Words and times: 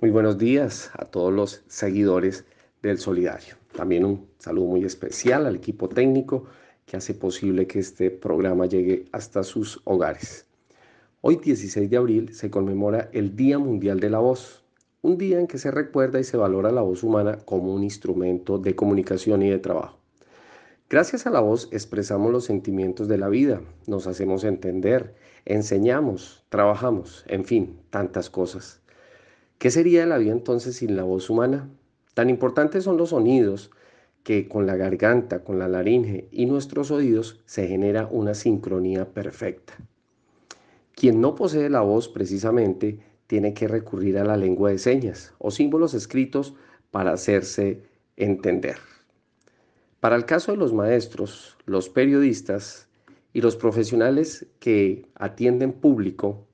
Muy 0.00 0.10
buenos 0.10 0.38
días 0.38 0.92
a 0.94 1.06
todos 1.06 1.32
los 1.32 1.64
seguidores 1.66 2.44
del 2.82 2.98
Solidario. 2.98 3.56
También 3.74 4.04
un 4.04 4.28
saludo 4.38 4.66
muy 4.66 4.84
especial 4.84 5.44
al 5.44 5.56
equipo 5.56 5.88
técnico 5.88 6.44
que 6.86 6.96
hace 6.96 7.14
posible 7.14 7.66
que 7.66 7.80
este 7.80 8.12
programa 8.12 8.66
llegue 8.66 9.06
hasta 9.10 9.42
sus 9.42 9.80
hogares. 9.82 10.46
Hoy 11.20 11.38
16 11.38 11.90
de 11.90 11.96
abril 11.96 12.32
se 12.32 12.48
conmemora 12.48 13.10
el 13.12 13.34
Día 13.34 13.58
Mundial 13.58 13.98
de 13.98 14.10
la 14.10 14.20
Voz, 14.20 14.62
un 15.02 15.18
día 15.18 15.40
en 15.40 15.48
que 15.48 15.58
se 15.58 15.72
recuerda 15.72 16.20
y 16.20 16.24
se 16.24 16.36
valora 16.36 16.70
la 16.70 16.82
voz 16.82 17.02
humana 17.02 17.38
como 17.44 17.74
un 17.74 17.82
instrumento 17.82 18.56
de 18.56 18.76
comunicación 18.76 19.42
y 19.42 19.50
de 19.50 19.58
trabajo. 19.58 19.98
Gracias 20.88 21.26
a 21.26 21.30
la 21.30 21.40
voz 21.40 21.68
expresamos 21.72 22.30
los 22.30 22.44
sentimientos 22.44 23.08
de 23.08 23.18
la 23.18 23.28
vida, 23.28 23.62
nos 23.88 24.06
hacemos 24.06 24.44
entender, 24.44 25.16
enseñamos, 25.44 26.44
trabajamos, 26.50 27.24
en 27.26 27.44
fin, 27.44 27.80
tantas 27.90 28.30
cosas. 28.30 28.80
¿Qué 29.58 29.72
sería 29.72 30.06
la 30.06 30.18
vida 30.18 30.30
entonces 30.30 30.76
sin 30.76 30.94
la 30.94 31.02
voz 31.02 31.28
humana? 31.30 31.68
Tan 32.14 32.30
importantes 32.30 32.84
son 32.84 32.96
los 32.96 33.10
sonidos 33.10 33.72
que 34.22 34.48
con 34.48 34.66
la 34.66 34.76
garganta, 34.76 35.42
con 35.42 35.58
la 35.58 35.66
laringe 35.66 36.28
y 36.30 36.46
nuestros 36.46 36.92
oídos 36.92 37.40
se 37.44 37.66
genera 37.66 38.06
una 38.08 38.34
sincronía 38.34 39.12
perfecta. 39.12 39.74
Quien 40.94 41.20
no 41.20 41.34
posee 41.34 41.70
la 41.70 41.80
voz 41.80 42.08
precisamente 42.08 43.00
tiene 43.26 43.52
que 43.52 43.66
recurrir 43.66 44.18
a 44.18 44.24
la 44.24 44.36
lengua 44.36 44.70
de 44.70 44.78
señas 44.78 45.34
o 45.38 45.50
símbolos 45.50 45.92
escritos 45.92 46.54
para 46.92 47.12
hacerse 47.12 47.82
entender. 48.16 48.76
Para 49.98 50.14
el 50.14 50.24
caso 50.24 50.52
de 50.52 50.58
los 50.58 50.72
maestros, 50.72 51.56
los 51.66 51.88
periodistas 51.88 52.88
y 53.32 53.40
los 53.40 53.56
profesionales 53.56 54.46
que 54.60 55.06
atienden 55.16 55.72
público, 55.72 56.47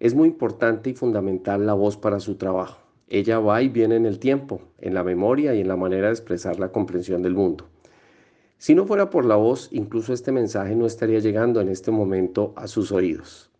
es 0.00 0.14
muy 0.14 0.28
importante 0.28 0.90
y 0.90 0.94
fundamental 0.94 1.66
la 1.66 1.74
voz 1.74 1.96
para 1.96 2.20
su 2.20 2.36
trabajo. 2.36 2.80
Ella 3.08 3.38
va 3.38 3.62
y 3.62 3.68
viene 3.68 3.96
en 3.96 4.06
el 4.06 4.18
tiempo, 4.18 4.62
en 4.78 4.94
la 4.94 5.04
memoria 5.04 5.54
y 5.54 5.60
en 5.60 5.68
la 5.68 5.76
manera 5.76 6.06
de 6.06 6.14
expresar 6.14 6.58
la 6.58 6.72
comprensión 6.72 7.22
del 7.22 7.34
mundo. 7.34 7.66
Si 8.56 8.74
no 8.74 8.86
fuera 8.86 9.10
por 9.10 9.24
la 9.24 9.36
voz, 9.36 9.68
incluso 9.72 10.12
este 10.12 10.32
mensaje 10.32 10.74
no 10.74 10.86
estaría 10.86 11.18
llegando 11.18 11.60
en 11.60 11.68
este 11.68 11.90
momento 11.90 12.54
a 12.56 12.66
sus 12.66 12.92
oídos. 12.92 13.50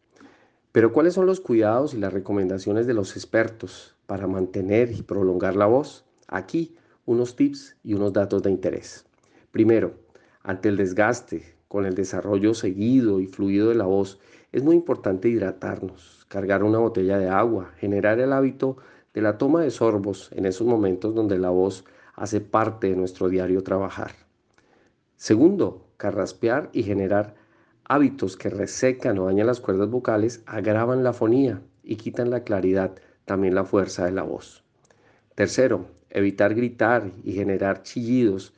Pero 0.73 0.93
¿cuáles 0.93 1.15
son 1.15 1.27
los 1.27 1.41
cuidados 1.41 1.95
y 1.95 1.99
las 1.99 2.13
recomendaciones 2.13 2.87
de 2.87 2.95
los 2.95 3.17
expertos 3.17 3.97
para 4.07 4.27
mantener 4.27 4.93
y 4.93 5.03
prolongar 5.03 5.57
la 5.57 5.67
voz? 5.67 6.05
Aquí 6.27 6.77
unos 7.07 7.35
tips 7.37 7.77
y 7.83 7.95
unos 7.95 8.13
datos 8.13 8.43
de 8.43 8.51
interés. 8.51 9.05
Primero, 9.51 9.95
ante 10.43 10.69
el 10.69 10.77
desgaste, 10.77 11.57
con 11.71 11.87
el 11.87 11.95
desarrollo 11.95 12.53
seguido 12.53 13.21
y 13.21 13.29
fluido 13.29 13.69
de 13.69 13.77
la 13.77 13.85
voz, 13.85 14.19
es 14.51 14.65
muy 14.65 14.75
importante 14.75 15.29
hidratarnos, 15.29 16.27
cargar 16.27 16.65
una 16.65 16.81
botella 16.81 17.17
de 17.17 17.29
agua, 17.29 17.71
generar 17.77 18.19
el 18.19 18.33
hábito 18.33 18.79
de 19.15 19.23
la 19.23 19.39
toma 19.39 19.63
de 19.63 19.71
sorbos 19.71 20.31
en 20.33 20.47
esos 20.47 20.67
momentos 20.67 21.15
donde 21.15 21.39
la 21.39 21.51
voz 21.51 21.85
hace 22.17 22.41
parte 22.41 22.89
de 22.91 22.97
nuestro 22.97 23.29
diario 23.29 23.63
trabajar. 23.63 24.11
Segundo, 25.15 25.87
carraspear 25.97 26.71
y 26.73 26.83
generar 26.83 27.37
hábitos 27.85 28.37
que 28.37 28.51
resecan 28.51 29.21
o 29.21 29.27
dañan 29.27 29.47
las 29.47 29.61
cuerdas 29.61 29.91
vocales 29.91 30.43
agravan 30.47 31.05
la 31.05 31.13
fonía 31.13 31.63
y 31.85 31.95
quitan 31.95 32.31
la 32.31 32.43
claridad, 32.43 32.97
también 33.27 33.55
la 33.55 33.63
fuerza 33.63 34.07
de 34.07 34.11
la 34.11 34.25
voz. 34.25 34.65
Tercero, 35.37 35.87
evitar 36.09 36.53
gritar 36.53 37.13
y 37.23 37.35
generar 37.35 37.85
chillidos 37.85 38.55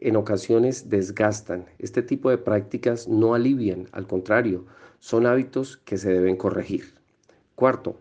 en 0.00 0.16
ocasiones 0.16 0.88
desgastan. 0.88 1.66
Este 1.78 2.02
tipo 2.02 2.30
de 2.30 2.38
prácticas 2.38 3.08
no 3.08 3.34
alivian, 3.34 3.86
al 3.92 4.06
contrario, 4.06 4.64
son 4.98 5.26
hábitos 5.26 5.76
que 5.78 5.98
se 5.98 6.12
deben 6.12 6.36
corregir. 6.36 6.94
Cuarto, 7.54 7.96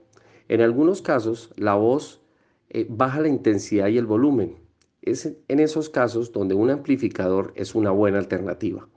en 0.47 0.61
algunos 0.61 1.01
casos 1.01 1.53
la 1.57 1.75
voz 1.75 2.21
eh, 2.69 2.85
baja 2.89 3.21
la 3.21 3.27
intensidad 3.27 3.87
y 3.87 3.97
el 3.97 4.05
volumen. 4.05 4.57
Es 5.01 5.33
en 5.47 5.59
esos 5.59 5.89
casos 5.89 6.31
donde 6.31 6.55
un 6.55 6.69
amplificador 6.69 7.51
es 7.55 7.75
una 7.75 7.91
buena 7.91 8.19
alternativa. 8.19 8.87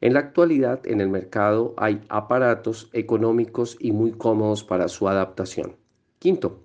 En 0.00 0.12
la 0.14 0.20
actualidad 0.20 0.86
en 0.86 1.00
el 1.00 1.08
mercado 1.08 1.74
hay 1.76 2.02
aparatos 2.08 2.90
económicos 2.92 3.76
y 3.80 3.92
muy 3.92 4.12
cómodos 4.12 4.62
para 4.62 4.88
su 4.88 5.08
adaptación. 5.08 5.76
Quinto, 6.18 6.60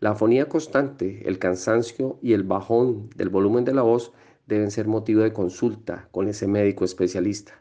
la 0.00 0.14
fonía 0.14 0.48
constante, 0.48 1.28
el 1.28 1.38
cansancio 1.38 2.18
y 2.22 2.32
el 2.32 2.44
bajón 2.44 3.10
del 3.16 3.28
volumen 3.28 3.64
de 3.64 3.74
la 3.74 3.82
voz 3.82 4.12
deben 4.48 4.70
ser 4.70 4.88
motivo 4.88 5.22
de 5.22 5.32
consulta 5.32 6.08
con 6.10 6.26
ese 6.26 6.48
médico 6.48 6.84
especialista. 6.84 7.52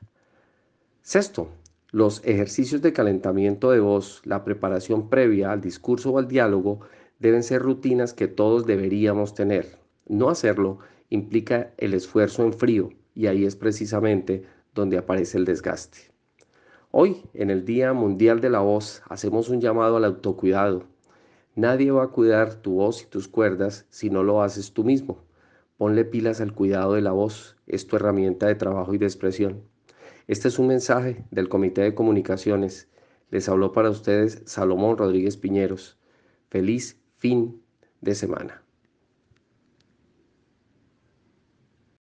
Sexto, 1.01 1.49
los 1.91 2.21
ejercicios 2.25 2.81
de 2.81 2.93
calentamiento 2.93 3.71
de 3.71 3.81
voz, 3.81 4.21
la 4.23 4.43
preparación 4.43 5.09
previa 5.09 5.51
al 5.51 5.61
discurso 5.61 6.11
o 6.11 6.17
al 6.17 6.27
diálogo 6.27 6.79
deben 7.19 7.43
ser 7.43 7.61
rutinas 7.61 8.13
que 8.13 8.27
todos 8.27 8.65
deberíamos 8.65 9.33
tener. 9.33 9.77
No 10.07 10.29
hacerlo 10.29 10.79
implica 11.09 11.73
el 11.77 11.93
esfuerzo 11.93 12.43
en 12.43 12.53
frío 12.53 12.89
y 13.13 13.27
ahí 13.27 13.45
es 13.45 13.55
precisamente 13.55 14.43
donde 14.73 14.97
aparece 14.97 15.37
el 15.37 15.45
desgaste. 15.45 15.97
Hoy, 16.91 17.23
en 17.33 17.49
el 17.49 17.65
Día 17.65 17.91
Mundial 17.91 18.39
de 18.39 18.49
la 18.49 18.59
Voz, 18.59 19.01
hacemos 19.09 19.49
un 19.49 19.59
llamado 19.59 19.97
al 19.97 20.05
autocuidado. 20.05 20.83
Nadie 21.55 21.91
va 21.91 22.03
a 22.03 22.09
cuidar 22.09 22.55
tu 22.55 22.75
voz 22.75 23.03
y 23.03 23.07
tus 23.07 23.27
cuerdas 23.27 23.85
si 23.89 24.09
no 24.09 24.23
lo 24.23 24.41
haces 24.41 24.71
tú 24.71 24.83
mismo. 24.83 25.26
Ponle 25.77 26.05
pilas 26.05 26.41
al 26.41 26.53
cuidado 26.53 26.93
de 26.93 27.01
la 27.01 27.11
voz, 27.11 27.55
es 27.67 27.85
tu 27.85 27.95
herramienta 27.95 28.47
de 28.47 28.55
trabajo 28.55 28.93
y 28.93 28.97
de 28.97 29.05
expresión. 29.05 29.63
Este 30.27 30.47
es 30.47 30.59
un 30.59 30.67
mensaje 30.67 31.23
del 31.31 31.49
Comité 31.49 31.81
de 31.81 31.93
Comunicaciones. 31.95 32.89
Les 33.29 33.47
habló 33.47 33.71
para 33.71 33.89
ustedes 33.89 34.41
Salomón 34.45 34.97
Rodríguez 34.97 35.37
Piñeros. 35.37 35.99
Feliz 36.49 36.99
fin 37.17 37.61
de 38.01 38.15
semana. 38.15 38.66